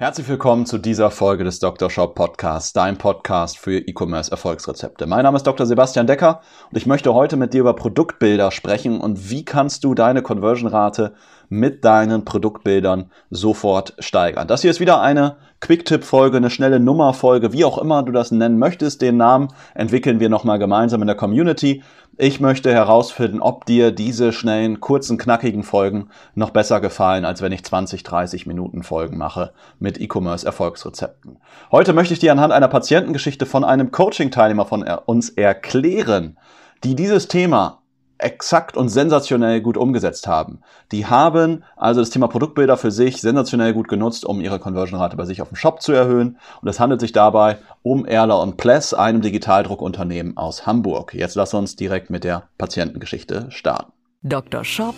Herzlich 0.00 0.28
willkommen 0.28 0.64
zu 0.64 0.78
dieser 0.78 1.10
Folge 1.10 1.42
des 1.42 1.58
Dr. 1.58 1.90
Shop 1.90 2.14
Podcasts, 2.14 2.72
dein 2.72 2.98
Podcast 2.98 3.58
für 3.58 3.78
E-Commerce 3.78 4.30
Erfolgsrezepte. 4.30 5.08
Mein 5.08 5.24
Name 5.24 5.36
ist 5.36 5.44
Dr. 5.44 5.66
Sebastian 5.66 6.06
Decker 6.06 6.40
und 6.70 6.76
ich 6.76 6.86
möchte 6.86 7.14
heute 7.14 7.36
mit 7.36 7.52
dir 7.52 7.62
über 7.62 7.74
Produktbilder 7.74 8.52
sprechen 8.52 9.00
und 9.00 9.28
wie 9.28 9.44
kannst 9.44 9.82
du 9.82 9.94
deine 9.94 10.22
Conversion-Rate 10.22 11.14
mit 11.48 11.84
deinen 11.84 12.24
Produktbildern 12.24 13.10
sofort 13.30 13.94
steigern. 13.98 14.48
Das 14.48 14.62
hier 14.62 14.70
ist 14.70 14.80
wieder 14.80 15.00
eine 15.00 15.36
Quick-Tip-Folge, 15.60 16.36
eine 16.36 16.50
schnelle 16.50 16.78
Nummer-Folge, 16.78 17.52
wie 17.52 17.64
auch 17.64 17.78
immer 17.78 18.02
du 18.02 18.12
das 18.12 18.30
nennen 18.30 18.58
möchtest. 18.58 19.02
Den 19.02 19.16
Namen 19.16 19.48
entwickeln 19.74 20.20
wir 20.20 20.28
nochmal 20.28 20.58
gemeinsam 20.58 21.00
in 21.00 21.08
der 21.08 21.16
Community. 21.16 21.82
Ich 22.16 22.40
möchte 22.40 22.72
herausfinden, 22.72 23.40
ob 23.40 23.64
dir 23.64 23.92
diese 23.92 24.32
schnellen, 24.32 24.80
kurzen, 24.80 25.18
knackigen 25.18 25.62
Folgen 25.62 26.08
noch 26.34 26.50
besser 26.50 26.80
gefallen, 26.80 27.24
als 27.24 27.42
wenn 27.42 27.52
ich 27.52 27.64
20, 27.64 28.02
30 28.02 28.46
Minuten 28.46 28.82
Folgen 28.82 29.16
mache 29.18 29.52
mit 29.78 30.00
E-Commerce 30.00 30.44
Erfolgsrezepten. 30.44 31.38
Heute 31.70 31.92
möchte 31.92 32.14
ich 32.14 32.20
dir 32.20 32.32
anhand 32.32 32.52
einer 32.52 32.68
Patientengeschichte 32.68 33.46
von 33.46 33.64
einem 33.64 33.92
Coaching-Teilnehmer 33.92 34.66
von 34.66 34.82
uns 35.06 35.30
erklären, 35.30 36.38
die 36.82 36.94
dieses 36.94 37.28
Thema 37.28 37.82
exakt 38.18 38.76
und 38.76 38.88
sensationell 38.88 39.60
gut 39.60 39.76
umgesetzt 39.76 40.26
haben. 40.26 40.60
Die 40.92 41.06
haben 41.06 41.64
also 41.76 42.00
das 42.00 42.10
Thema 42.10 42.28
Produktbilder 42.28 42.76
für 42.76 42.90
sich 42.90 43.20
sensationell 43.20 43.72
gut 43.72 43.88
genutzt, 43.88 44.24
um 44.24 44.40
ihre 44.40 44.58
Conversion-Rate 44.58 45.16
bei 45.16 45.24
sich 45.24 45.42
auf 45.42 45.48
dem 45.48 45.56
Shop 45.56 45.82
zu 45.82 45.92
erhöhen. 45.92 46.38
Und 46.60 46.68
es 46.68 46.80
handelt 46.80 47.00
sich 47.00 47.12
dabei 47.12 47.58
um 47.82 48.04
Erler 48.04 48.40
und 48.40 48.56
Pless, 48.56 48.94
einem 48.94 49.20
Digitaldruckunternehmen 49.20 50.36
aus 50.36 50.66
Hamburg. 50.66 51.14
Jetzt 51.14 51.36
lass 51.36 51.54
uns 51.54 51.76
direkt 51.76 52.10
mit 52.10 52.24
der 52.24 52.48
Patientengeschichte 52.58 53.46
starten. 53.50 53.92
Dr. 54.22 54.64
Shop 54.64 54.96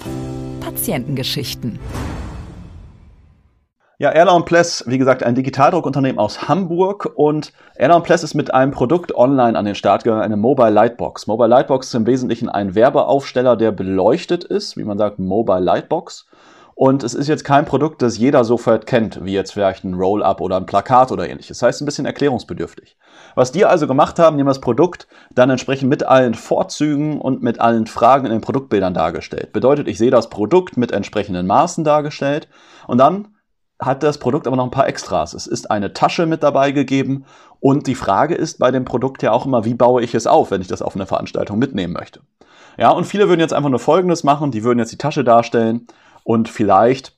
Patientengeschichten. 0.60 1.78
Ja, 4.00 4.08
Erla 4.08 4.40
Pless, 4.40 4.82
wie 4.86 4.96
gesagt, 4.96 5.22
ein 5.22 5.34
Digitaldruckunternehmen 5.34 6.18
aus 6.18 6.48
Hamburg 6.48 7.12
und 7.16 7.52
Erla 7.74 8.00
Pless 8.00 8.22
ist 8.22 8.32
mit 8.32 8.54
einem 8.54 8.72
Produkt 8.72 9.14
online 9.14 9.58
an 9.58 9.66
den 9.66 9.74
Start 9.74 10.04
gegangen, 10.04 10.22
eine 10.22 10.38
Mobile 10.38 10.70
Lightbox. 10.70 11.26
Mobile 11.26 11.50
Lightbox 11.50 11.88
ist 11.88 11.94
im 11.94 12.06
Wesentlichen 12.06 12.48
ein 12.48 12.74
Werbeaufsteller, 12.74 13.58
der 13.58 13.72
beleuchtet 13.72 14.42
ist, 14.42 14.78
wie 14.78 14.84
man 14.84 14.96
sagt, 14.96 15.18
Mobile 15.18 15.60
Lightbox. 15.60 16.24
Und 16.74 17.02
es 17.02 17.12
ist 17.12 17.28
jetzt 17.28 17.44
kein 17.44 17.66
Produkt, 17.66 18.00
das 18.00 18.16
jeder 18.16 18.42
sofort 18.44 18.86
kennt, 18.86 19.22
wie 19.22 19.34
jetzt 19.34 19.52
vielleicht 19.52 19.84
ein 19.84 19.92
Roll-Up 19.92 20.40
oder 20.40 20.56
ein 20.56 20.64
Plakat 20.64 21.12
oder 21.12 21.28
ähnliches. 21.28 21.58
Das 21.58 21.66
heißt, 21.66 21.82
ein 21.82 21.84
bisschen 21.84 22.06
erklärungsbedürftig. 22.06 22.96
Was 23.34 23.52
die 23.52 23.66
also 23.66 23.86
gemacht 23.86 24.18
haben, 24.18 24.38
die 24.38 24.40
haben 24.40 24.48
das 24.48 24.62
Produkt 24.62 25.08
dann 25.30 25.50
entsprechend 25.50 25.90
mit 25.90 26.04
allen 26.04 26.32
Vorzügen 26.32 27.20
und 27.20 27.42
mit 27.42 27.60
allen 27.60 27.86
Fragen 27.86 28.24
in 28.24 28.32
den 28.32 28.40
Produktbildern 28.40 28.94
dargestellt. 28.94 29.52
Bedeutet, 29.52 29.88
ich 29.88 29.98
sehe 29.98 30.10
das 30.10 30.30
Produkt 30.30 30.78
mit 30.78 30.90
entsprechenden 30.90 31.46
Maßen 31.46 31.84
dargestellt 31.84 32.48
und 32.86 32.96
dann 32.96 33.28
hat 33.80 34.02
das 34.02 34.18
Produkt 34.18 34.46
aber 34.46 34.56
noch 34.56 34.64
ein 34.64 34.70
paar 34.70 34.86
Extras. 34.86 35.34
Es 35.34 35.46
ist 35.46 35.70
eine 35.70 35.92
Tasche 35.92 36.26
mit 36.26 36.42
dabei 36.42 36.72
gegeben 36.72 37.24
und 37.58 37.86
die 37.86 37.94
Frage 37.94 38.34
ist 38.34 38.58
bei 38.58 38.70
dem 38.70 38.84
Produkt 38.84 39.22
ja 39.22 39.32
auch 39.32 39.46
immer, 39.46 39.64
wie 39.64 39.74
baue 39.74 40.02
ich 40.02 40.14
es 40.14 40.26
auf, 40.26 40.50
wenn 40.50 40.60
ich 40.60 40.68
das 40.68 40.82
auf 40.82 40.94
eine 40.94 41.06
Veranstaltung 41.06 41.58
mitnehmen 41.58 41.92
möchte. 41.92 42.20
Ja, 42.76 42.90
und 42.90 43.04
viele 43.04 43.28
würden 43.28 43.40
jetzt 43.40 43.52
einfach 43.52 43.70
nur 43.70 43.78
Folgendes 43.78 44.24
machen, 44.24 44.50
die 44.50 44.64
würden 44.64 44.78
jetzt 44.78 44.92
die 44.92 44.98
Tasche 44.98 45.24
darstellen 45.24 45.86
und 46.24 46.48
vielleicht 46.48 47.16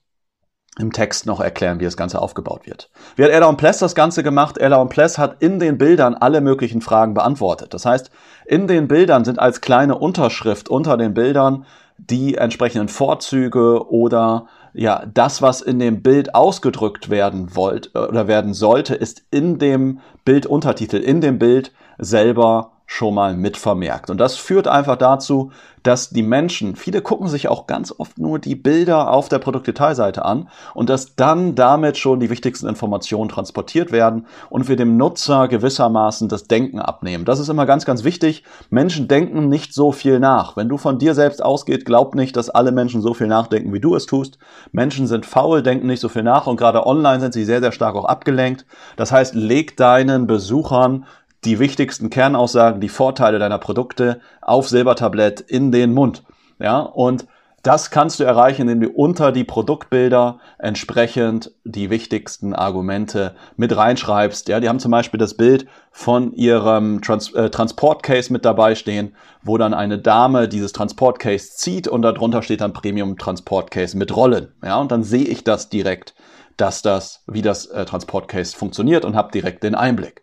im 0.78 0.92
Text 0.92 1.26
noch 1.26 1.40
erklären, 1.40 1.80
wie 1.80 1.84
das 1.84 1.98
Ganze 1.98 2.20
aufgebaut 2.20 2.66
wird. 2.66 2.90
Wie 3.16 3.24
hat 3.24 3.30
Ella 3.30 3.52
Pless 3.52 3.78
das 3.78 3.94
Ganze 3.94 4.22
gemacht? 4.22 4.56
Ella 4.56 4.82
Pless 4.86 5.18
hat 5.18 5.36
in 5.42 5.58
den 5.58 5.76
Bildern 5.76 6.14
alle 6.14 6.40
möglichen 6.40 6.80
Fragen 6.80 7.12
beantwortet. 7.12 7.74
Das 7.74 7.84
heißt, 7.84 8.10
in 8.46 8.66
den 8.66 8.88
Bildern 8.88 9.24
sind 9.24 9.38
als 9.38 9.60
kleine 9.60 9.98
Unterschrift 9.98 10.70
unter 10.70 10.96
den 10.96 11.12
Bildern 11.12 11.66
die 11.98 12.36
entsprechenden 12.36 12.88
Vorzüge 12.88 13.86
oder 13.90 14.46
ja, 14.74 15.04
das, 15.12 15.42
was 15.42 15.60
in 15.60 15.78
dem 15.78 16.02
Bild 16.02 16.34
ausgedrückt 16.34 17.10
werden 17.10 17.54
wollt 17.54 17.90
äh, 17.94 17.98
oder 17.98 18.28
werden 18.28 18.54
sollte, 18.54 18.94
ist 18.94 19.24
in 19.30 19.58
dem 19.58 20.00
Bilduntertitel, 20.24 20.96
in 20.96 21.20
dem 21.20 21.38
Bild 21.38 21.72
selber 21.98 22.71
schon 22.86 23.14
mal 23.14 23.34
mit 23.34 23.56
vermerkt. 23.56 24.10
Und 24.10 24.18
das 24.18 24.36
führt 24.36 24.68
einfach 24.68 24.96
dazu, 24.96 25.50
dass 25.82 26.10
die 26.10 26.22
Menschen, 26.22 26.76
viele 26.76 27.02
gucken 27.02 27.28
sich 27.28 27.48
auch 27.48 27.66
ganz 27.66 27.92
oft 27.96 28.18
nur 28.18 28.38
die 28.38 28.54
Bilder 28.54 29.10
auf 29.10 29.28
der 29.28 29.38
Produktdetailseite 29.38 30.24
an 30.24 30.48
und 30.74 30.88
dass 30.88 31.16
dann 31.16 31.54
damit 31.54 31.98
schon 31.98 32.20
die 32.20 32.30
wichtigsten 32.30 32.68
Informationen 32.68 33.28
transportiert 33.28 33.92
werden 33.92 34.26
und 34.48 34.68
wir 34.68 34.76
dem 34.76 34.96
Nutzer 34.96 35.48
gewissermaßen 35.48 36.28
das 36.28 36.44
Denken 36.44 36.78
abnehmen. 36.78 37.24
Das 37.24 37.40
ist 37.40 37.48
immer 37.48 37.66
ganz, 37.66 37.84
ganz 37.84 38.04
wichtig. 38.04 38.44
Menschen 38.70 39.08
denken 39.08 39.48
nicht 39.48 39.74
so 39.74 39.92
viel 39.92 40.20
nach. 40.20 40.56
Wenn 40.56 40.68
du 40.68 40.76
von 40.76 40.98
dir 40.98 41.14
selbst 41.14 41.42
ausgeht, 41.42 41.84
glaub 41.84 42.14
nicht, 42.14 42.36
dass 42.36 42.50
alle 42.50 42.72
Menschen 42.72 43.02
so 43.02 43.14
viel 43.14 43.26
nachdenken, 43.26 43.72
wie 43.72 43.80
du 43.80 43.94
es 43.96 44.06
tust. 44.06 44.38
Menschen 44.70 45.06
sind 45.06 45.26
faul, 45.26 45.62
denken 45.62 45.86
nicht 45.86 46.00
so 46.00 46.08
viel 46.08 46.22
nach 46.22 46.46
und 46.46 46.56
gerade 46.56 46.86
online 46.86 47.20
sind 47.20 47.32
sie 47.32 47.44
sehr, 47.44 47.60
sehr 47.60 47.72
stark 47.72 47.96
auch 47.96 48.04
abgelenkt. 48.04 48.66
Das 48.96 49.10
heißt, 49.10 49.34
leg 49.34 49.76
deinen 49.76 50.26
Besuchern 50.26 51.06
die 51.44 51.58
wichtigsten 51.58 52.10
Kernaussagen, 52.10 52.80
die 52.80 52.88
Vorteile 52.88 53.38
deiner 53.38 53.58
Produkte 53.58 54.20
auf 54.40 54.68
Silbertablett 54.68 55.40
in 55.40 55.72
den 55.72 55.92
Mund. 55.92 56.22
Ja, 56.58 56.80
und 56.80 57.26
das 57.62 57.92
kannst 57.92 58.18
du 58.18 58.24
erreichen, 58.24 58.62
indem 58.62 58.80
du 58.80 58.96
unter 58.96 59.30
die 59.30 59.44
Produktbilder 59.44 60.40
entsprechend 60.58 61.52
die 61.62 61.90
wichtigsten 61.90 62.54
Argumente 62.54 63.36
mit 63.56 63.76
reinschreibst. 63.76 64.48
Ja, 64.48 64.58
die 64.58 64.68
haben 64.68 64.80
zum 64.80 64.90
Beispiel 64.90 65.18
das 65.18 65.36
Bild 65.36 65.66
von 65.92 66.32
ihrem 66.32 67.02
Trans 67.02 67.32
äh, 67.34 67.50
Transportcase 67.50 68.32
mit 68.32 68.44
dabei 68.44 68.74
stehen, 68.74 69.14
wo 69.42 69.58
dann 69.58 69.74
eine 69.74 69.98
Dame 69.98 70.48
dieses 70.48 70.72
Transportcase 70.72 71.50
zieht 71.54 71.86
und 71.86 72.02
darunter 72.02 72.42
steht 72.42 72.62
dann 72.62 72.72
Premium 72.72 73.16
Transportcase 73.16 73.96
mit 73.96 74.14
Rollen. 74.16 74.48
Ja, 74.64 74.80
und 74.80 74.90
dann 74.90 75.04
sehe 75.04 75.24
ich 75.24 75.44
das 75.44 75.68
direkt, 75.68 76.14
dass 76.56 76.82
das, 76.82 77.22
wie 77.28 77.42
das 77.42 77.66
äh, 77.66 77.84
Transportcase 77.84 78.56
funktioniert 78.56 79.04
und 79.04 79.14
habe 79.14 79.30
direkt 79.30 79.62
den 79.62 79.76
Einblick. 79.76 80.21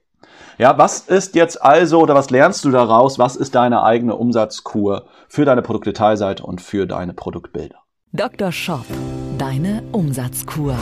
Ja, 0.57 0.77
was 0.77 1.00
ist 1.01 1.35
jetzt 1.35 1.61
also 1.61 2.00
oder 2.00 2.16
was 2.16 2.29
lernst 2.29 2.66
du 2.66 2.72
daraus? 2.72 3.17
Was 3.19 3.35
ist 3.35 3.55
deine 3.55 3.83
eigene 3.83 4.16
Umsatzkur 4.16 5.05
für 5.27 5.45
deine 5.45 5.61
Produktdetailseite 5.61 6.44
und 6.44 6.61
für 6.61 6.85
deine 6.85 7.13
Produktbilder? 7.13 7.77
Dr. 8.11 8.51
Shop, 8.51 8.85
deine 9.38 9.83
Umsatzkur. 9.91 10.75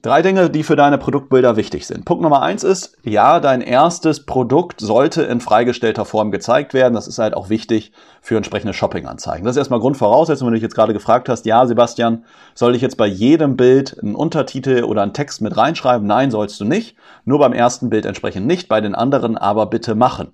Drei 0.00 0.22
Dinge, 0.22 0.48
die 0.48 0.62
für 0.62 0.76
deine 0.76 0.96
Produktbilder 0.96 1.56
wichtig 1.56 1.84
sind. 1.84 2.04
Punkt 2.04 2.22
Nummer 2.22 2.40
eins 2.40 2.62
ist, 2.62 2.96
ja, 3.02 3.40
dein 3.40 3.60
erstes 3.60 4.24
Produkt 4.26 4.80
sollte 4.80 5.22
in 5.22 5.40
freigestellter 5.40 6.04
Form 6.04 6.30
gezeigt 6.30 6.72
werden. 6.72 6.94
Das 6.94 7.08
ist 7.08 7.18
halt 7.18 7.34
auch 7.34 7.48
wichtig 7.48 7.90
für 8.20 8.36
entsprechende 8.36 8.74
Shopping-Anzeigen. 8.74 9.44
Das 9.44 9.56
ist 9.56 9.58
erstmal 9.58 9.80
Grundvoraussetzung, 9.80 10.46
wenn 10.46 10.52
du 10.52 10.58
dich 10.58 10.62
jetzt 10.62 10.76
gerade 10.76 10.92
gefragt 10.92 11.28
hast, 11.28 11.46
ja, 11.46 11.66
Sebastian, 11.66 12.24
soll 12.54 12.76
ich 12.76 12.82
jetzt 12.82 12.96
bei 12.96 13.08
jedem 13.08 13.56
Bild 13.56 13.98
einen 14.00 14.14
Untertitel 14.14 14.84
oder 14.84 15.02
einen 15.02 15.14
Text 15.14 15.40
mit 15.40 15.56
reinschreiben? 15.56 16.06
Nein, 16.06 16.30
sollst 16.30 16.60
du 16.60 16.64
nicht. 16.64 16.96
Nur 17.24 17.40
beim 17.40 17.52
ersten 17.52 17.90
Bild 17.90 18.06
entsprechend 18.06 18.46
nicht, 18.46 18.68
bei 18.68 18.80
den 18.80 18.94
anderen 18.94 19.36
aber 19.36 19.66
bitte 19.66 19.96
machen. 19.96 20.30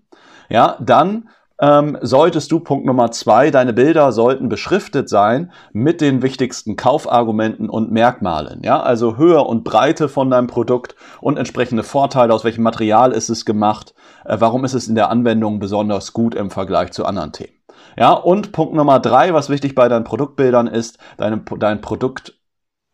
Ja, 0.51 0.77
dann 0.79 1.31
ähm, 1.60 1.97
solltest 2.00 2.50
du 2.50 2.60
Punkt 2.60 2.84
Nummer 2.84 3.10
zwei, 3.12 3.50
deine 3.50 3.72
Bilder 3.72 4.12
sollten 4.12 4.48
beschriftet 4.48 5.09
sein 5.09 5.53
mit 5.72 6.00
den 6.00 6.22
wichtigsten 6.22 6.76
Kaufargumenten 6.76 7.69
und 7.70 7.92
Merkmalen. 7.92 8.62
Ja, 8.65 8.80
also 8.83 9.16
Höhe 9.16 9.41
und 9.42 9.65
Breite 9.65 10.09
von 10.09 10.30
deinem 10.30 10.48
Produkt 10.48 10.97
und 11.21 11.36
entsprechende 11.36 11.83
Vorteile, 11.83 12.34
aus 12.34 12.45
welchem 12.45 12.62
Material 12.62 13.12
ist 13.12 13.28
es 13.28 13.45
gemacht, 13.45 13.95
äh, 14.24 14.36
warum 14.39 14.65
ist 14.65 14.74
es 14.74 14.89
in 14.89 14.95
der 14.95 15.10
Anwendung 15.10 15.60
besonders 15.60 16.12
gut 16.12 16.34
im 16.34 16.51
Vergleich 16.51 16.92
zu 16.92 17.04
anderen 17.04 17.33
Themen. 17.33 17.53
Ja, 17.97 18.12
und 18.12 18.53
Punkt 18.53 18.74
Nummer 18.74 18.98
drei, 18.98 19.33
was 19.34 19.48
wichtig 19.48 19.74
bei 19.74 19.89
deinen 19.89 20.04
Produktbildern 20.04 20.66
ist, 20.66 20.98
dein, 21.16 21.45
dein 21.59 21.80
Produkt 21.80 22.34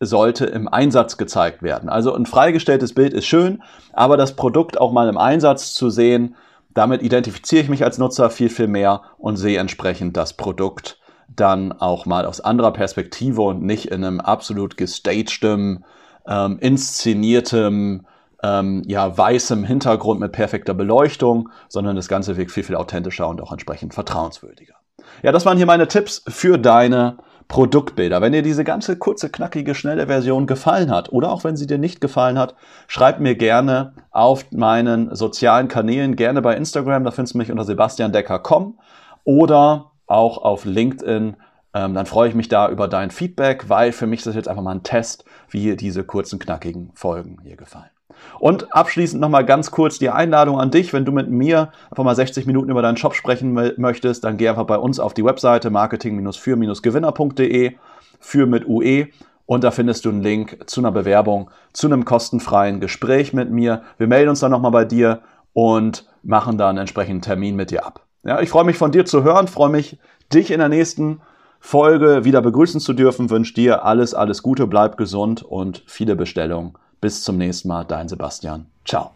sollte 0.03 0.47
im 0.47 0.69
Einsatz 0.69 1.17
gezeigt 1.17 1.63
werden. 1.63 1.89
Also 1.89 2.15
ein 2.15 2.27
freigestelltes 2.27 2.95
Bild 2.95 3.13
ist 3.13 3.27
schön, 3.27 3.63
aber 3.93 4.17
das 4.17 4.35
Produkt 4.35 4.81
auch 4.81 4.93
mal 4.93 5.09
im 5.09 5.19
Einsatz 5.19 5.75
zu 5.75 5.91
sehen, 5.91 6.37
damit 6.75 7.03
identifiziere 7.03 7.63
ich 7.63 7.69
mich 7.69 7.85
als 7.85 7.99
Nutzer 7.99 8.31
viel, 8.31 8.49
viel 8.49 8.69
mehr 8.69 9.03
und 9.19 9.37
sehe 9.37 9.59
entsprechend 9.59 10.17
das 10.17 10.37
Produkt 10.37 10.99
dann 11.29 11.73
auch 11.73 12.07
mal 12.07 12.27
aus 12.27 12.41
anderer 12.41 12.73
Perspektive 12.73 13.43
und 13.43 13.63
nicht 13.63 13.87
in 13.87 14.05
einem 14.05 14.21
absolut 14.21 14.77
gestagedem, 14.77 15.85
ähm, 16.27 16.59
inszeniertem, 16.61 18.07
ähm, 18.43 18.83
ja, 18.87 19.17
weißem 19.17 19.65
Hintergrund 19.65 20.21
mit 20.21 20.33
perfekter 20.33 20.75
Beleuchtung, 20.75 21.51
sondern 21.69 21.97
das 21.97 22.09
Ganze 22.09 22.37
wirkt 22.37 22.51
viel, 22.51 22.65
viel 22.65 22.77
authentischer 22.77 23.29
und 23.29 23.41
auch 23.41 23.53
entsprechend 23.53 23.95
vertrauenswürdiger. 23.95 24.75
Ja, 25.23 25.33
das 25.33 25.47
waren 25.47 25.57
hier 25.57 25.67
meine 25.67 25.89
Tipps 25.89 26.23
für 26.29 26.59
deine 26.59 27.19
Produktbilder. 27.51 28.23
Wenn 28.23 28.33
dir 28.33 28.43
diese 28.43 28.63
ganze 28.63 28.97
kurze, 28.97 29.29
knackige, 29.29 29.75
schnelle 29.75 30.07
Version 30.07 30.47
gefallen 30.47 30.91
hat 30.91 31.13
oder 31.13 31.33
auch 31.33 31.43
wenn 31.43 31.57
sie 31.57 31.67
dir 31.67 31.79
nicht 31.79 32.01
gefallen 32.01 32.39
hat, 32.39 32.55
schreib 32.87 33.19
mir 33.19 33.35
gerne 33.35 33.93
auf 34.13 34.51
meinen 34.53 35.15
sozialen 35.17 35.67
Kanälen, 35.67 36.15
gerne 36.15 36.43
bei 36.43 36.57
Instagram, 36.57 37.03
da 37.03 37.11
findest 37.11 37.35
du 37.35 37.39
mich 37.39 37.51
unter 37.51 37.65
sebastiandecker.com 37.65 38.79
oder 39.25 39.91
auch 40.07 40.39
auf 40.39 40.65
LinkedIn. 40.65 41.37
Ähm, 41.73 41.95
dann 41.95 42.07
freue 42.07 42.29
ich 42.29 42.35
mich 42.35 42.49
da 42.49 42.69
über 42.69 42.89
dein 42.89 43.11
Feedback, 43.11 43.69
weil 43.69 43.93
für 43.93 44.07
mich 44.07 44.21
ist 44.21 44.27
das 44.27 44.35
jetzt 44.35 44.49
einfach 44.49 44.63
mal 44.63 44.75
ein 44.75 44.83
Test, 44.83 45.25
wie 45.49 45.77
diese 45.77 46.05
kurzen, 46.05 46.39
knackigen 46.39 46.91
Folgen 46.95 47.39
hier 47.43 47.57
gefallen. 47.57 47.91
Und 48.39 48.75
abschließend 48.75 49.21
nochmal 49.21 49.47
ganz 49.47 49.71
kurz 49.71 49.99
die 49.99 50.11
Einladung 50.11 50.61
an 50.61 50.71
dich, 50.71 50.93
wenn 50.93 51.05
du 51.05 51.13
mit 51.13 51.31
mir 51.31 51.73
einfach 51.91 52.05
mal 52.05 52.15
60 52.15 52.47
Minuten 52.47 52.71
über 52.71 52.83
deinen 52.83 52.97
Shop 52.97 53.15
sprechen 53.15 53.53
möchtest, 53.77 54.23
dann 54.25 54.37
geh 54.37 54.49
einfach 54.49 54.67
bei 54.67 54.77
uns 54.77 55.01
auf 55.01 55.15
die 55.15 55.25
Webseite 55.25 55.71
marketing-für-gewinner.de, 55.71 57.73
für 58.19 58.47
mit 58.47 58.69
UE 58.69 59.09
und 59.47 59.65
da 59.65 59.73
findest 59.73 60.05
du 60.05 60.11
einen 60.11 60.23
Link 60.23 60.59
zu 60.67 60.81
einer 60.81 60.93
Bewerbung, 60.93 61.51
zu 61.73 61.89
einem 61.89 62.05
kostenfreien 62.05 62.79
Gespräch 62.79 63.33
mit 63.33 63.51
mir. 63.51 63.83
Wir 63.99 64.07
melden 64.07 64.29
uns 64.29 64.39
dann 64.41 64.53
nochmal 64.53 64.71
bei 64.71 64.85
dir 64.85 65.23
und 65.53 66.07
machen 66.23 66.59
dann 66.59 66.71
einen 66.71 66.79
entsprechenden 66.79 67.23
Termin 67.23 67.57
mit 67.57 67.71
dir 67.71 67.85
ab. 67.85 68.07
Ja, 68.23 68.41
ich 68.41 68.51
freue 68.51 68.65
mich 68.65 68.77
von 68.77 68.93
dir 68.93 69.07
zu 69.07 69.25
hören, 69.25 69.49
freue 69.49 69.71
mich, 69.71 69.99
dich 70.33 70.51
in 70.51 70.61
der 70.61 70.69
nächsten 70.69 71.21
Folge 71.61 72.25
wieder 72.25 72.43
begrüßen 72.43 72.81
zu 72.81 72.95
dürfen, 72.95 73.31
wünsche 73.31 73.55
dir 73.55 73.85
alles, 73.85 74.15
alles 74.15 74.43
Gute, 74.43 74.67
bleib 74.67 74.97
gesund 74.97 75.43
und 75.43 75.85
viele 75.87 76.17
Bestellungen 76.17 76.73
bis 77.01 77.23
zum 77.23 77.39
nächsten 77.39 77.69
Mal, 77.69 77.85
dein 77.85 78.09
Sebastian. 78.09 78.67
Ciao. 78.85 79.13